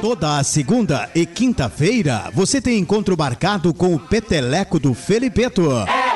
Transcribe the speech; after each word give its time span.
Toda 0.00 0.42
segunda 0.42 1.10
e 1.14 1.26
quinta-feira 1.26 2.30
você 2.32 2.60
tem 2.60 2.78
encontro 2.78 3.16
marcado 3.16 3.74
com 3.74 3.94
o 3.94 3.98
Peteleco 3.98 4.78
do 4.78 4.94
Felipeto. 4.94 5.70
É 5.70 6.10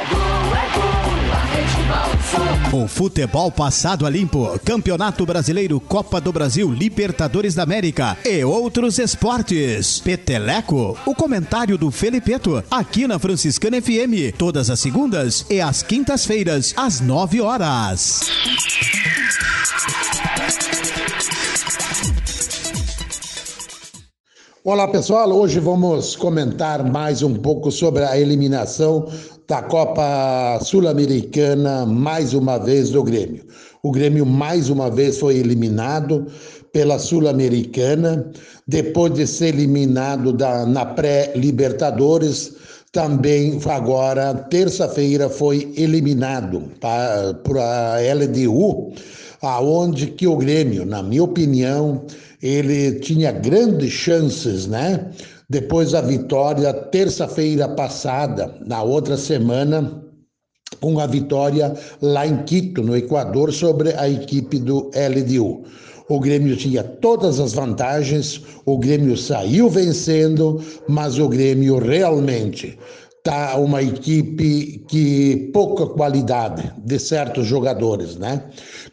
o 2.72 2.88
futebol 2.88 3.52
passado 3.52 4.04
a 4.04 4.10
limpo, 4.10 4.58
Campeonato 4.64 5.24
Brasileiro, 5.24 5.78
Copa 5.78 6.20
do 6.20 6.32
Brasil, 6.32 6.72
Libertadores 6.72 7.54
da 7.54 7.62
América 7.62 8.16
e 8.24 8.42
outros 8.42 8.98
esportes. 8.98 10.00
Peteleco, 10.00 10.98
o 11.06 11.14
comentário 11.14 11.78
do 11.78 11.90
Felipeto, 11.90 12.64
aqui 12.70 13.06
na 13.06 13.18
Franciscana 13.18 13.80
FM, 13.80 14.34
todas 14.36 14.70
as 14.70 14.80
segundas 14.80 15.46
e 15.48 15.60
às 15.60 15.82
quintas-feiras, 15.82 16.74
às 16.76 17.00
nove 17.00 17.40
horas. 17.40 18.22
Olá 24.66 24.88
pessoal, 24.88 25.30
hoje 25.30 25.60
vamos 25.60 26.16
comentar 26.16 26.90
mais 26.90 27.22
um 27.22 27.34
pouco 27.34 27.70
sobre 27.70 28.02
a 28.02 28.18
eliminação 28.18 29.06
da 29.46 29.60
Copa 29.60 30.58
Sul-Americana, 30.62 31.84
mais 31.84 32.32
uma 32.32 32.56
vez 32.56 32.88
do 32.88 33.02
Grêmio. 33.02 33.44
O 33.82 33.92
Grêmio 33.92 34.24
mais 34.24 34.70
uma 34.70 34.90
vez 34.90 35.18
foi 35.18 35.36
eliminado 35.36 36.28
pela 36.72 36.98
Sul-Americana, 36.98 38.32
depois 38.66 39.12
de 39.12 39.26
ser 39.26 39.48
eliminado 39.48 40.32
da, 40.32 40.64
na 40.64 40.86
pré-Libertadores, 40.86 42.54
também 42.90 43.60
agora, 43.68 44.32
terça-feira, 44.32 45.28
foi 45.28 45.74
eliminado 45.76 46.70
para 46.80 47.96
a 47.96 48.14
LDU, 48.14 48.94
aonde 49.46 50.08
que 50.08 50.26
o 50.26 50.36
Grêmio, 50.36 50.84
na 50.84 51.02
minha 51.02 51.24
opinião, 51.24 52.04
ele 52.42 52.98
tinha 53.00 53.32
grandes 53.32 53.92
chances, 53.92 54.66
né? 54.66 55.10
Depois 55.48 55.92
da 55.92 56.00
vitória, 56.00 56.72
terça-feira 56.72 57.68
passada, 57.68 58.54
na 58.66 58.82
outra 58.82 59.16
semana, 59.16 60.02
com 60.80 60.98
a 60.98 61.06
vitória 61.06 61.74
lá 62.00 62.26
em 62.26 62.42
Quito, 62.44 62.82
no 62.82 62.96
Equador, 62.96 63.52
sobre 63.52 63.92
a 63.94 64.08
equipe 64.08 64.58
do 64.58 64.90
LDU. 64.94 65.64
O 66.08 66.20
Grêmio 66.20 66.54
tinha 66.56 66.82
todas 66.82 67.40
as 67.40 67.54
vantagens, 67.54 68.42
o 68.66 68.76
Grêmio 68.76 69.16
saiu 69.16 69.70
vencendo, 69.70 70.60
mas 70.86 71.18
o 71.18 71.28
Grêmio 71.28 71.78
realmente 71.78 72.78
tá 73.24 73.56
uma 73.56 73.82
equipe 73.82 74.84
que 74.86 75.50
pouca 75.54 75.86
qualidade 75.86 76.70
de 76.84 76.98
certos 76.98 77.46
jogadores, 77.46 78.16
né? 78.16 78.44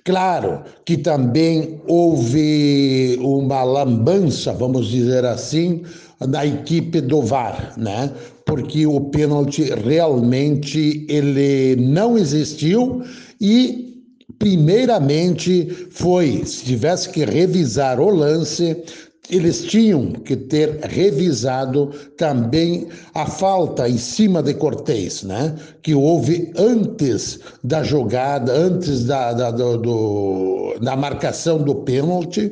Claro 0.06 0.64
que 0.86 0.98
também 0.98 1.82
houve 1.86 3.20
uma 3.22 3.62
lambança, 3.64 4.54
vamos 4.54 4.88
dizer 4.88 5.26
assim, 5.26 5.84
da 6.22 6.46
equipe 6.46 7.02
do 7.02 7.22
VAR, 7.22 7.74
né? 7.78 8.10
Porque 8.46 8.88
o 8.88 9.02
pênalti 9.02 9.64
realmente 9.64 11.06
ele 11.10 11.76
não 11.76 12.18
existiu 12.18 13.04
e 13.40 14.02
primeiramente 14.40 15.90
foi, 15.92 16.44
se 16.46 16.64
tivesse 16.64 17.10
que 17.10 17.26
revisar 17.26 18.00
o 18.00 18.10
lance, 18.10 18.82
eles 19.30 19.64
tinham 19.64 20.12
que 20.12 20.36
ter 20.36 20.80
revisado 20.84 21.92
também 22.18 22.88
a 23.14 23.26
falta 23.26 23.88
em 23.88 23.98
cima 23.98 24.42
de 24.42 24.54
Cortez, 24.54 25.24
né? 25.24 25.56
Que 25.82 25.94
houve 25.94 26.52
antes 26.58 27.40
da 27.64 27.84
jogada, 27.84 28.52
antes 28.52 29.06
da, 29.06 29.32
da, 29.34 29.52
do, 29.52 30.76
da 30.82 30.96
marcação 30.96 31.60
do 31.60 31.76
pênalti, 31.76 32.52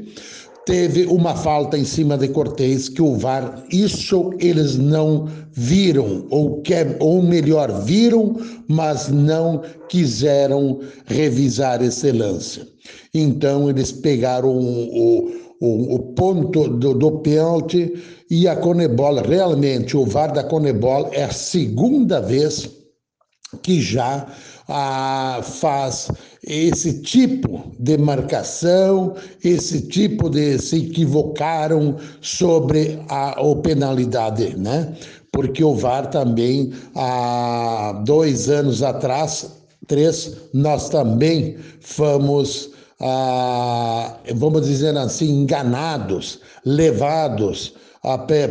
teve 0.66 1.06
uma 1.06 1.36
falta 1.36 1.78
em 1.78 1.84
cima 1.84 2.16
de 2.18 2.28
Cortez 2.28 2.88
que 2.88 3.02
o 3.02 3.16
VAR, 3.16 3.64
isso 3.72 4.32
eles 4.40 4.78
não 4.78 5.28
viram, 5.52 6.28
ou, 6.30 6.62
quer, 6.62 6.96
ou 7.00 7.24
melhor, 7.24 7.82
viram, 7.84 8.38
mas 8.68 9.10
não 9.10 9.64
quiseram 9.90 10.80
revisar 11.06 11.82
esse 11.82 12.12
lance. 12.12 12.62
Então 13.14 13.70
eles 13.70 13.92
pegaram 13.92 14.56
o 14.56 15.49
o, 15.60 15.96
o 15.96 16.00
ponto 16.14 16.68
do, 16.70 16.94
do 16.94 17.12
pênalti 17.20 17.94
e 18.30 18.48
a 18.48 18.56
Conebol, 18.56 19.16
realmente, 19.22 19.98
o 19.98 20.06
VAR 20.06 20.32
da 20.32 20.44
Conebol 20.44 21.10
é 21.12 21.24
a 21.24 21.32
segunda 21.32 22.22
vez 22.22 22.70
que 23.64 23.82
já 23.82 24.28
ah, 24.68 25.42
faz 25.44 26.12
esse 26.44 27.02
tipo 27.02 27.72
de 27.80 27.98
marcação, 27.98 29.16
esse 29.44 29.88
tipo 29.88 30.30
de 30.30 30.60
se 30.60 30.78
equivocaram 30.78 31.98
sobre 32.22 33.00
a, 33.10 33.32
a 33.32 33.56
penalidade, 33.56 34.56
né? 34.56 34.96
Porque 35.32 35.64
o 35.64 35.74
VAR 35.74 36.08
também, 36.08 36.72
há 36.96 38.02
dois 38.06 38.50
anos 38.50 38.84
atrás, 38.84 39.52
três, 39.88 40.38
nós 40.54 40.90
também 40.90 41.58
fomos 41.82 42.70
ah, 43.02 44.18
vamos 44.36 44.66
dizer 44.66 44.98
assim, 44.98 45.42
enganados, 45.42 46.40
levados 46.66 47.74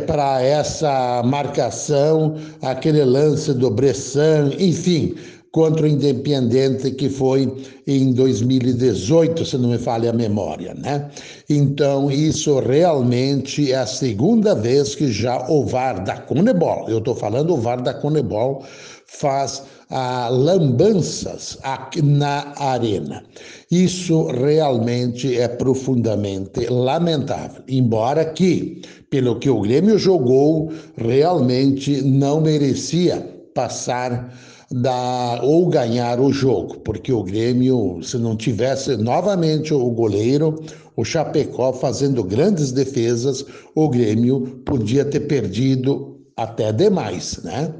para 0.07 0.41
essa 0.41 1.23
marcação, 1.23 2.35
aquele 2.61 3.03
lance 3.03 3.53
do 3.53 3.69
Bressan, 3.69 4.51
enfim, 4.59 5.15
contra 5.51 5.85
o 5.85 5.87
Independente 5.87 6.91
que 6.91 7.09
foi 7.09 7.51
em 7.87 8.13
2018, 8.13 9.45
se 9.45 9.57
não 9.57 9.69
me 9.69 9.77
falha 9.77 10.11
a 10.11 10.13
memória, 10.13 10.73
né? 10.75 11.09
Então, 11.49 12.11
isso 12.11 12.59
realmente 12.59 13.71
é 13.71 13.77
a 13.77 13.87
segunda 13.87 14.53
vez 14.53 14.93
que 14.93 15.11
já 15.11 15.49
o 15.49 15.65
VAR 15.65 16.03
da 16.03 16.17
Conebol, 16.17 16.87
eu 16.87 16.99
estou 16.99 17.15
falando 17.15 17.53
o 17.53 17.57
VAR 17.57 17.81
da 17.81 17.93
Conebol, 17.93 18.63
faz 19.07 19.63
ah, 19.89 20.29
lambanças 20.29 21.57
aqui 21.63 22.01
na 22.01 22.53
arena. 22.57 23.23
Isso 23.71 24.27
realmente 24.27 25.37
é 25.37 25.47
profundamente 25.47 26.67
lamentável, 26.67 27.63
embora 27.67 28.25
que, 28.25 28.81
pelo 29.09 29.39
que 29.39 29.49
o 29.49 29.61
Grêmio 29.61 29.97
jogou, 29.97 30.71
realmente 30.95 32.01
não 32.01 32.41
merecia 32.41 33.17
passar 33.53 34.31
da, 34.71 35.39
ou 35.41 35.67
ganhar 35.67 36.19
o 36.19 36.31
jogo, 36.31 36.79
porque 36.81 37.11
o 37.11 37.23
Grêmio, 37.23 37.99
se 38.03 38.17
não 38.17 38.35
tivesse 38.35 38.95
novamente 38.95 39.73
o 39.73 39.89
goleiro, 39.89 40.63
o 40.95 41.03
Chapecó 41.03 41.73
fazendo 41.73 42.23
grandes 42.23 42.71
defesas, 42.71 43.43
o 43.73 43.89
Grêmio 43.89 44.61
podia 44.65 45.03
ter 45.03 45.21
perdido 45.21 46.19
até 46.37 46.71
demais, 46.71 47.39
né? 47.43 47.73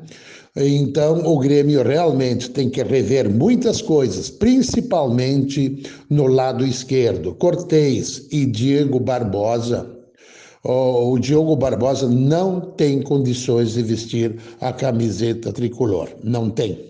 Então, 0.55 1.25
o 1.25 1.37
Grêmio 1.37 1.83
realmente 1.83 2.49
tem 2.49 2.69
que 2.69 2.81
rever 2.81 3.29
muitas 3.29 3.81
coisas, 3.81 4.29
principalmente 4.29 5.83
no 6.09 6.27
lado 6.27 6.65
esquerdo. 6.65 7.35
Cortez 7.35 8.27
e 8.31 8.45
Diego 8.45 8.99
Barbosa. 8.99 9.99
O 10.63 11.17
Diogo 11.17 11.55
Barbosa 11.55 12.09
não 12.09 12.59
tem 12.59 13.01
condições 13.01 13.73
de 13.73 13.83
vestir 13.83 14.35
a 14.59 14.73
camiseta 14.73 15.53
tricolor. 15.53 16.09
Não 16.23 16.49
tem. 16.49 16.89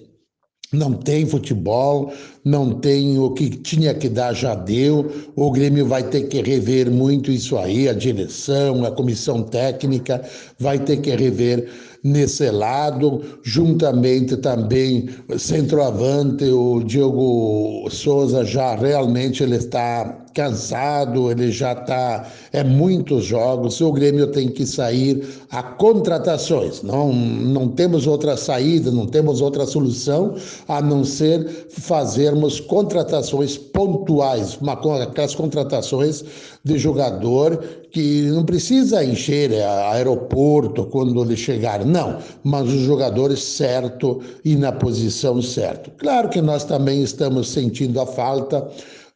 Não 0.72 0.94
tem 0.94 1.25
futebol, 1.25 2.14
não 2.46 2.80
tem 2.80 3.18
o 3.18 3.31
que 3.31 3.50
tinha 3.50 3.92
que 3.94 4.08
dar, 4.08 4.34
já 4.34 4.53
deu. 4.53 5.12
O 5.36 5.52
Grêmio 5.52 5.86
vai 5.86 6.03
ter 6.03 6.28
que 6.28 6.42
rever 6.42 6.92
muito 6.92 7.31
isso 7.31 7.58
aí, 7.58 7.90
a 7.90 7.94
direção, 7.94 8.86
a 8.86 8.92
comissão 8.92 9.42
técnica 9.42 10.24
vai 10.59 10.78
ter 10.78 10.98
que 10.98 11.09
rever 11.16 11.68
nesse 12.04 12.50
lado, 12.50 13.22
juntamente 13.44 14.38
também 14.38 15.10
centroavante, 15.38 16.46
o 16.46 16.82
Diogo 16.84 17.90
Souza 17.90 18.46
já 18.46 18.76
realmente 18.76 19.44
ele 19.44 19.58
está 19.58 20.26
cansado, 20.34 21.32
ele 21.32 21.52
já 21.52 21.74
está. 21.74 22.28
É 22.54 22.64
muitos 22.64 23.26
jogos, 23.26 23.81
o 23.81 23.92
Grêmio 23.92 24.28
tem 24.28 24.48
que 24.48 24.66
sair 24.66 25.28
a 25.51 25.62
contratações. 25.62 26.81
Não, 26.81 27.12
não 27.12 27.68
temos 27.68 28.07
outra 28.07 28.38
saída, 28.38 28.92
não 28.92 29.06
temos 29.06 29.42
outra 29.42 29.66
solução 29.66 30.36
a 30.68 30.81
não 30.81 31.04
ser 31.04 31.68
fazermos 31.69 32.60
contratações 32.60 33.57
pontuais, 33.57 34.57
uma, 34.62 34.74
aquelas 34.74 35.36
contratações 35.36 36.24
de 36.63 36.78
jogador 36.78 37.63
que 37.91 38.24
não 38.24 38.45
precisa 38.45 39.03
encher 39.03 39.51
aeroporto 39.91 40.86
quando 40.86 41.24
ele 41.24 41.36
chegar, 41.36 41.83
não, 41.86 42.19
mas 42.44 42.68
os 42.68 42.81
jogadores 42.81 43.41
certo 43.41 44.21
e 44.45 44.56
na 44.56 44.71
posição 44.71 45.41
certa. 45.41 45.89
Claro 45.97 46.30
que 46.30 46.41
nós 46.41 46.63
também 46.63 47.01
estamos 47.01 47.50
sentindo 47.50 48.00
a 48.00 48.06
falta 48.06 48.69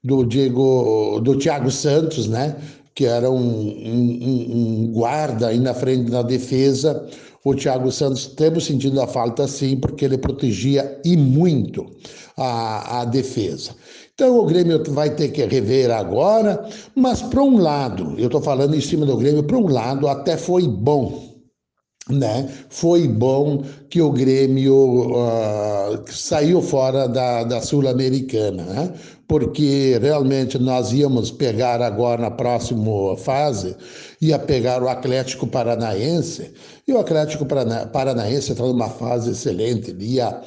do 0.04 0.26
Diego, 0.26 1.20
do 1.22 1.38
Thiago 1.38 1.72
Santos, 1.72 2.28
né? 2.28 2.56
Que 2.96 3.06
era 3.06 3.30
um, 3.30 3.38
um, 3.38 4.86
um 4.86 4.92
guarda 4.92 5.48
aí 5.48 5.60
na 5.60 5.74
frente 5.74 6.12
da 6.12 6.22
defesa. 6.22 7.08
O 7.46 7.54
Thiago 7.54 7.92
Santos 7.92 8.28
temos 8.28 8.66
sentindo 8.66 9.02
a 9.02 9.08
falta 9.08 9.48
sim, 9.48 9.76
porque 9.78 10.06
ele 10.06 10.18
protegia 10.18 11.00
e 11.04 11.18
muito 11.18 11.86
a, 12.38 13.02
a 13.02 13.06
defesa. 13.06 13.72
Então 14.14 14.40
o 14.40 14.46
Grêmio 14.46 14.82
vai 14.90 15.14
ter 15.14 15.30
que 15.30 15.44
rever 15.46 15.92
agora, 15.92 16.68
mas 16.96 17.22
para 17.22 17.42
um 17.42 17.58
lado, 17.58 18.16
eu 18.18 18.28
estou 18.28 18.42
falando 18.42 18.76
em 18.76 18.82
cima 18.82 19.06
do 19.06 19.18
Grêmio, 19.18 19.44
para 19.44 19.58
um 19.58 19.68
lado 19.68 20.08
até 20.08 20.38
foi 20.38 20.68
bom 20.68 21.34
né? 22.10 22.50
Foi 22.70 23.08
bom 23.08 23.64
que 23.94 24.02
o 24.02 24.10
Grêmio 24.10 25.12
uh, 25.12 26.04
saiu 26.12 26.64
fora 26.64 27.08
da, 27.08 27.44
da 27.44 27.62
Sul-Americana, 27.62 28.64
né? 28.64 28.94
porque 29.28 30.00
realmente 30.02 30.58
nós 30.58 30.92
íamos 30.92 31.30
pegar 31.30 31.80
agora 31.80 32.20
na 32.24 32.32
próxima 32.32 33.16
fase, 33.18 33.76
ia 34.20 34.40
pegar 34.40 34.82
o 34.82 34.90
Atlético 34.90 35.46
Paranaense, 35.46 36.56
e 36.88 36.92
o 36.92 36.98
Atlético 36.98 37.46
Paranaense 37.46 38.54
está 38.54 38.64
numa 38.64 38.90
fase 38.90 39.30
excelente, 39.30 39.92
ele 39.92 40.16
ia 40.16 40.42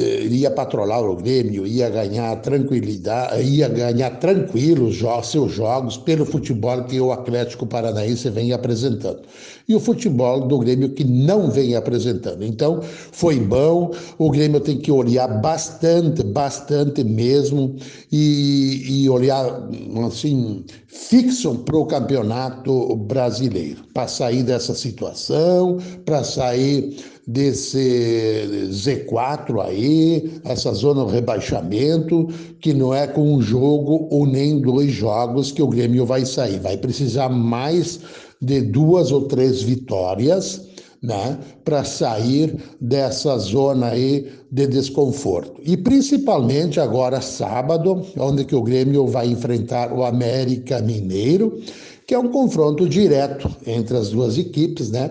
iria 0.00 0.50
patrolar 0.50 1.02
o 1.02 1.16
Grêmio, 1.16 1.66
ia 1.66 1.90
ganhar 1.90 2.34
tranquilidade, 2.36 3.42
ia 3.42 3.68
ganhar 3.68 4.18
tranquilos 4.18 5.02
seus 5.24 5.52
jogos 5.52 5.98
pelo 5.98 6.24
futebol 6.24 6.84
que 6.84 6.98
o 6.98 7.12
Atlético 7.12 7.66
Paranaense 7.66 8.30
vem 8.30 8.52
apresentando. 8.52 9.20
E 9.68 9.74
o 9.74 9.80
futebol 9.80 10.48
do 10.48 10.58
Grêmio 10.58 10.88
que 10.90 11.04
não 11.04 11.50
vem 11.50 11.76
apresentando. 11.76 12.42
Então, 12.42 12.80
foi 13.12 13.38
bom, 13.38 13.92
o 14.18 14.30
Grêmio 14.30 14.60
tem 14.60 14.78
que 14.78 14.90
olhar 14.90 15.28
bastante, 15.40 16.22
bastante 16.22 17.04
mesmo, 17.04 17.76
e, 18.10 19.02
e 19.04 19.08
olhar 19.08 19.68
assim, 20.06 20.64
fixo 20.86 21.56
para 21.58 21.76
o 21.76 21.86
campeonato 21.86 22.96
brasileiro, 22.96 23.82
para 23.92 24.06
sair 24.08 24.42
dessa 24.42 24.74
situação, 24.74 25.78
para 26.04 26.22
sair 26.22 26.96
desse 27.26 28.68
Z4 28.70 29.64
aí, 29.64 30.40
essa 30.44 30.72
zona 30.72 31.06
de 31.06 31.12
rebaixamento, 31.12 32.28
que 32.60 32.74
não 32.74 32.92
é 32.92 33.06
com 33.06 33.34
um 33.34 33.40
jogo 33.40 34.08
ou 34.10 34.26
nem 34.26 34.60
dois 34.60 34.90
jogos 34.90 35.52
que 35.52 35.62
o 35.62 35.68
Grêmio 35.68 36.04
vai 36.04 36.26
sair. 36.26 36.58
Vai 36.58 36.76
precisar 36.76 37.28
mais 37.28 38.00
de 38.40 38.60
duas 38.60 39.12
ou 39.12 39.22
três 39.22 39.62
vitórias. 39.62 40.71
Né, 41.02 41.36
para 41.64 41.82
sair 41.82 42.56
dessa 42.80 43.36
zona 43.36 43.88
aí 43.88 44.30
de 44.52 44.68
desconforto. 44.68 45.60
E 45.64 45.76
principalmente 45.76 46.78
agora 46.78 47.20
sábado, 47.20 48.06
onde 48.16 48.44
que 48.44 48.54
o 48.54 48.62
Grêmio 48.62 49.08
vai 49.08 49.26
enfrentar 49.26 49.92
o 49.92 50.04
América 50.04 50.80
Mineiro, 50.80 51.60
que 52.06 52.14
é 52.14 52.18
um 52.20 52.28
confronto 52.28 52.88
direto 52.88 53.50
entre 53.66 53.96
as 53.96 54.10
duas 54.10 54.38
equipes, 54.38 54.92
né, 54.92 55.10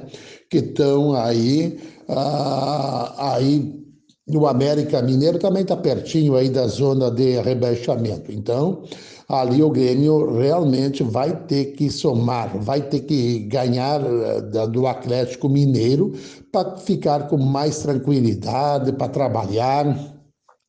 que 0.49 0.59
estão 0.59 1.13
aí 1.13 1.77
ah, 2.07 3.35
aí 3.35 3.81
o 4.27 4.47
América 4.47 5.01
Mineiro 5.01 5.39
também 5.39 5.63
está 5.63 5.75
pertinho 5.75 6.35
aí 6.35 6.49
da 6.49 6.67
zona 6.67 7.09
de 7.09 7.39
rebaixamento. 7.41 8.31
Então, 8.31 8.83
ali 9.31 9.63
o 9.63 9.69
Grêmio 9.69 10.37
realmente 10.37 11.03
vai 11.03 11.33
ter 11.45 11.73
que 11.73 11.89
somar, 11.89 12.57
vai 12.59 12.81
ter 12.81 13.01
que 13.01 13.39
ganhar 13.39 14.01
eh, 14.01 14.67
do 14.67 14.85
Atlético 14.85 15.47
Mineiro 15.47 16.11
para 16.51 16.75
ficar 16.77 17.27
com 17.29 17.37
mais 17.37 17.79
tranquilidade, 17.79 18.91
para 18.91 19.07
trabalhar. 19.07 19.97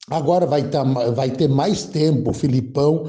Agora 0.09 0.47
vai, 0.47 0.63
tá, 0.69 0.85
vai 0.85 1.31
ter 1.31 1.49
mais 1.49 1.85
tempo, 1.85 2.33
Filipão, 2.33 3.09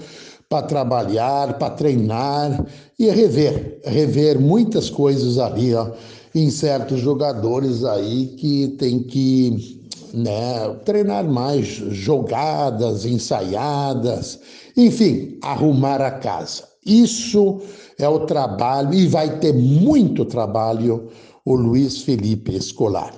para 0.50 0.66
trabalhar, 0.66 1.58
para 1.60 1.70
treinar 1.70 2.66
e 2.98 3.10
rever, 3.10 3.80
rever 3.86 4.40
muitas 4.40 4.90
coisas 4.90 5.38
ali, 5.38 5.76
ó 5.76 5.92
em 6.36 6.50
certos 6.50 7.00
jogadores 7.00 7.84
aí 7.84 8.28
que 8.38 8.70
tem 8.80 9.04
que 9.04 9.83
né, 10.14 10.70
treinar 10.86 11.26
mais 11.26 11.66
jogadas, 11.66 13.06
ensaiadas, 13.06 14.40
enfim, 14.78 15.38
arrumar 15.42 16.02
a 16.02 16.12
casa. 16.12 16.64
Isso 16.86 17.62
é 17.98 18.08
o 18.08 18.26
trabalho 18.26 18.94
e 18.94 19.08
vai 19.08 19.40
ter 19.40 19.54
muito 19.54 20.26
trabalho 20.26 21.10
o 21.46 21.56
Luiz 21.56 22.02
Felipe 22.02 22.56
Escolar. 22.56 23.14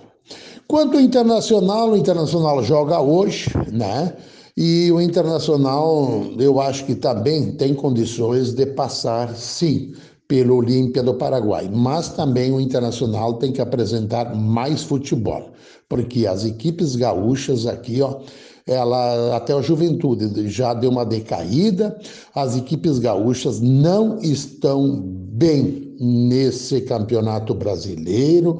Quanto 0.68 0.98
ao 0.98 1.04
Internacional, 1.04 1.92
o 1.92 1.98
Internacional 1.98 2.64
joga 2.64 3.00
hoje, 3.00 3.50
né? 3.72 4.16
E 4.58 4.90
o 4.92 5.02
Internacional, 5.02 6.24
eu 6.40 6.62
acho 6.62 6.86
que 6.86 6.96
também 6.96 7.52
tem 7.52 7.74
condições 7.74 8.54
de 8.54 8.66
passar, 8.66 9.36
sim, 9.36 9.94
pelo 10.28 10.58
Olímpia 10.58 11.04
do 11.04 11.14
Paraguai. 11.14 11.70
Mas 11.72 12.10
também 12.10 12.52
o 12.52 12.60
Internacional 12.60 13.36
tem 13.36 13.52
que 13.52 13.62
apresentar 13.62 14.36
mais 14.36 14.84
futebol, 14.84 15.52
porque 15.88 16.26
as 16.26 16.46
equipes 16.46 16.96
gaúchas 16.96 17.66
aqui, 17.68 18.02
ó, 18.02 18.20
ela 18.68 19.36
até 19.36 19.54
a 19.54 19.62
juventude 19.62 20.50
já 20.50 20.74
deu 20.74 20.90
uma 20.90 21.06
decaída, 21.06 22.00
as 22.34 22.58
equipes 22.58 22.98
gaúchas 22.98 23.62
não 23.62 24.18
estão 24.20 25.02
bem 25.04 25.96
nesse 26.00 26.82
campeonato 26.82 27.54
brasileiro, 27.54 28.60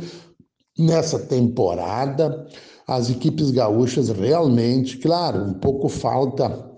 nessa 0.78 1.18
temporada. 1.18 2.46
As 2.88 3.10
equipes 3.10 3.50
gaúchas 3.50 4.10
realmente, 4.10 4.98
claro, 4.98 5.44
um 5.44 5.54
pouco 5.56 5.90
falta 5.90 6.75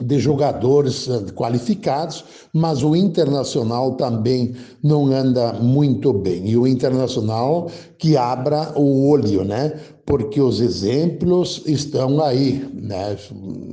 de 0.00 0.18
jogadores 0.18 1.08
eh, 1.08 1.32
qualificados, 1.34 2.24
mas 2.52 2.82
o 2.82 2.94
Internacional 2.94 3.92
também 3.92 4.54
não 4.82 5.06
anda 5.06 5.52
muito 5.54 6.12
bem. 6.12 6.48
E 6.48 6.56
o 6.56 6.66
Internacional 6.66 7.70
que 7.98 8.16
abra 8.16 8.72
o 8.76 9.08
olho, 9.08 9.44
né? 9.44 9.78
Porque 10.08 10.40
os 10.40 10.62
exemplos 10.62 11.62
estão 11.66 12.24
aí, 12.24 12.66
né? 12.72 13.14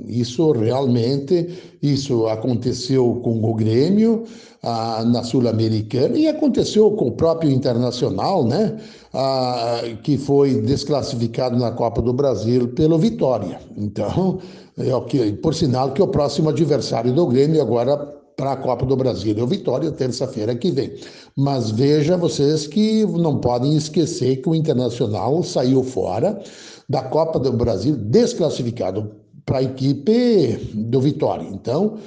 Isso 0.06 0.52
realmente, 0.52 1.48
isso 1.82 2.28
aconteceu 2.28 3.22
com 3.24 3.42
o 3.42 3.54
Grêmio 3.54 4.26
ah, 4.62 5.06
na 5.06 5.24
Sul-Americana 5.24 6.18
e 6.18 6.28
aconteceu 6.28 6.92
com 6.92 7.08
o 7.08 7.12
próprio 7.14 7.50
Internacional, 7.50 8.44
né? 8.44 8.76
Ah, 9.14 9.82
que 10.04 10.18
foi 10.18 10.60
desclassificado 10.60 11.58
na 11.58 11.72
Copa 11.72 12.02
do 12.02 12.12
Brasil 12.12 12.68
pelo 12.68 12.98
Vitória. 12.98 13.58
Então, 13.78 14.40
é 14.78 14.94
o 14.94 15.04
que, 15.04 15.32
por 15.32 15.56
sinal 15.56 15.94
que 15.94 16.02
é 16.02 16.04
o 16.04 16.10
próximo 16.10 16.50
adversário 16.50 17.14
do 17.14 17.26
Grêmio 17.28 17.62
agora 17.62 18.14
para 18.36 18.54
a 18.54 18.58
Copa 18.58 18.86
do 18.86 18.96
Brasil 18.96 19.36
o 19.42 19.48
Vitória, 19.48 19.92
terça-feira 19.92 20.56
que 20.56 20.72
vem. 20.72 20.94
Mas 21.36 21.72
veja 21.72 22.18
vocês 22.18 22.68
que 22.68 23.06
não 23.06 23.40
podem 23.40 23.76
esquecer 23.76 24.42
que 24.42 24.50
o 24.50 24.56
Internacional 24.56 25.44
saiu 25.44 25.84
fora 25.84 26.42
da 26.88 27.02
Copa 27.02 27.40
do 27.40 27.52
Brasil 27.54 27.96
desclassificado 27.96 29.12
para 29.46 29.60
a 29.60 29.64
equipe 29.64 30.72
do 30.74 31.00
Vitória. 31.00 31.48
Então, 31.52 31.98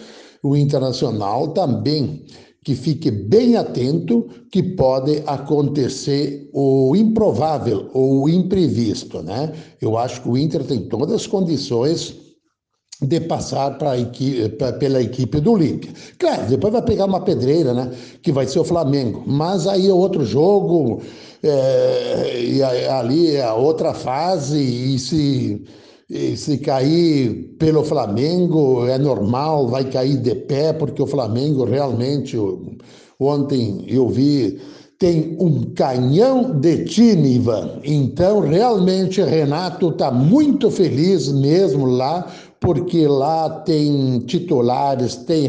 o 0.42 0.56
Internacional 0.56 1.48
também 1.48 2.24
que 2.64 2.74
fique 2.74 3.10
bem 3.10 3.56
atento 3.56 4.28
que 4.50 4.62
pode 4.62 5.22
acontecer 5.26 6.50
o 6.52 6.94
improvável 6.94 7.88
ou 7.94 8.24
o 8.24 8.28
imprevisto, 8.28 9.22
né? 9.22 9.54
Eu 9.80 9.96
acho 9.96 10.20
que 10.20 10.28
o 10.28 10.36
Inter 10.36 10.62
tem 10.64 10.80
todas 10.80 11.14
as 11.14 11.26
condições 11.26 12.27
de 13.00 13.20
passar 13.20 13.78
para 13.78 13.96
equipe, 13.96 14.48
pela 14.78 15.00
equipe 15.00 15.40
do 15.40 15.52
Olímpia. 15.52 15.90
Claro, 16.18 16.46
depois 16.48 16.72
vai 16.72 16.82
pegar 16.82 17.04
uma 17.04 17.20
pedreira, 17.20 17.72
né? 17.72 17.90
Que 18.22 18.32
vai 18.32 18.46
ser 18.46 18.58
o 18.58 18.64
Flamengo. 18.64 19.22
Mas 19.26 19.66
aí 19.68 19.88
é 19.88 19.92
outro 19.92 20.24
jogo, 20.24 21.00
é, 21.42 22.40
e 22.42 22.62
ali 22.62 23.36
é 23.36 23.52
outra 23.52 23.94
fase, 23.94 24.58
e 24.58 24.98
se, 24.98 25.64
e 26.10 26.36
se 26.36 26.58
cair 26.58 27.54
pelo 27.58 27.84
Flamengo 27.84 28.84
é 28.86 28.98
normal, 28.98 29.68
vai 29.68 29.84
cair 29.84 30.16
de 30.16 30.34
pé, 30.34 30.72
porque 30.72 31.00
o 31.00 31.06
Flamengo 31.06 31.64
realmente, 31.64 32.36
ontem 33.20 33.84
eu 33.86 34.08
vi 34.08 34.60
tem 34.98 35.36
um 35.38 35.62
canhão 35.74 36.58
de 36.58 36.84
time, 36.84 37.36
Ivan. 37.36 37.78
Então, 37.84 38.40
realmente, 38.40 39.22
Renato 39.22 39.90
está 39.90 40.10
muito 40.10 40.72
feliz 40.72 41.28
mesmo 41.28 41.86
lá 41.86 42.26
porque 42.60 43.06
lá 43.06 43.48
tem 43.60 44.20
titulares, 44.20 45.16
tem 45.16 45.48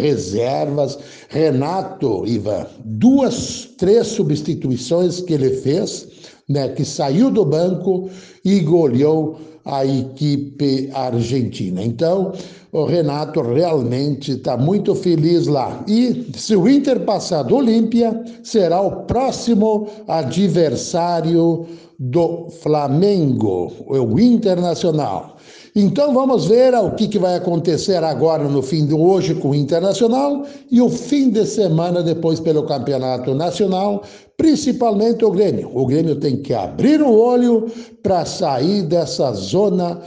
reservas. 0.00 0.98
Renato, 1.28 2.26
Ivan, 2.26 2.66
duas, 2.84 3.68
três 3.76 4.06
substituições 4.08 5.20
que 5.20 5.34
ele 5.34 5.50
fez, 5.50 6.08
né, 6.48 6.68
que 6.68 6.84
saiu 6.84 7.30
do 7.30 7.44
banco 7.44 8.08
e 8.44 8.60
goleou 8.60 9.38
a 9.64 9.84
equipe 9.84 10.88
argentina. 10.94 11.82
Então, 11.82 12.32
o 12.72 12.84
Renato 12.84 13.42
realmente 13.42 14.32
está 14.32 14.56
muito 14.56 14.94
feliz 14.94 15.46
lá. 15.46 15.82
E 15.88 16.30
se 16.36 16.54
o 16.54 16.68
Inter 16.68 17.00
passar 17.00 17.42
do 17.42 17.56
Olímpia, 17.56 18.24
será 18.44 18.80
o 18.80 19.04
próximo 19.04 19.88
adversário 20.06 21.66
do 21.98 22.48
Flamengo, 22.62 23.72
o 23.88 24.20
Internacional. 24.20 25.35
Então 25.78 26.14
vamos 26.14 26.46
ver 26.46 26.74
o 26.74 26.92
que, 26.92 27.06
que 27.06 27.18
vai 27.18 27.34
acontecer 27.34 28.02
agora 28.02 28.44
no 28.44 28.62
fim 28.62 28.86
de 28.86 28.94
hoje 28.94 29.34
com 29.34 29.50
o 29.50 29.54
Internacional 29.54 30.46
e 30.70 30.80
o 30.80 30.88
fim 30.88 31.28
de 31.28 31.44
semana 31.44 32.02
depois 32.02 32.40
pelo 32.40 32.62
Campeonato 32.62 33.34
Nacional, 33.34 34.02
principalmente 34.38 35.22
o 35.22 35.30
Grêmio. 35.30 35.70
O 35.74 35.84
Grêmio 35.84 36.16
tem 36.16 36.38
que 36.38 36.54
abrir 36.54 37.02
o 37.02 37.12
olho 37.12 37.66
para 38.02 38.24
sair 38.24 38.84
dessa 38.84 39.30
zona 39.34 40.00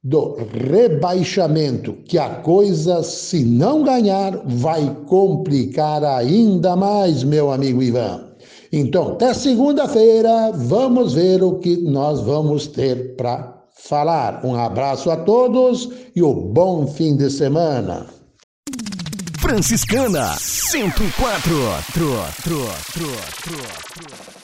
do 0.00 0.36
rebaixamento, 0.70 1.94
que 2.04 2.18
a 2.18 2.28
coisa, 2.36 3.02
se 3.02 3.44
não 3.44 3.82
ganhar, 3.82 4.40
vai 4.46 4.96
complicar 5.06 6.04
ainda 6.04 6.76
mais, 6.76 7.24
meu 7.24 7.50
amigo 7.50 7.82
Ivan. 7.82 8.28
Então, 8.72 9.08
até 9.08 9.34
segunda-feira, 9.34 10.52
vamos 10.54 11.14
ver 11.14 11.42
o 11.42 11.58
que 11.58 11.78
nós 11.78 12.20
vamos 12.20 12.68
ter 12.68 13.16
para 13.16 13.55
falar. 13.76 14.44
Um 14.44 14.56
abraço 14.56 15.10
a 15.10 15.16
todos 15.16 15.90
e 16.14 16.22
um 16.22 16.34
bom 16.34 16.86
fim 16.86 17.16
de 17.16 17.30
semana. 17.30 18.06
Franciscana 19.40 20.34
104. 20.38 21.42
Tro, 21.92 22.08
tro, 22.42 22.66
tro, 22.92 23.06
tro, 23.42 23.56
tro. 23.94 24.35